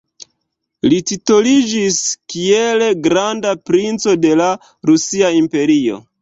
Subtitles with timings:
[0.93, 1.99] Li titoliĝis
[2.35, 4.49] kiel granda princo de la
[4.93, 6.03] Rusia Imperio.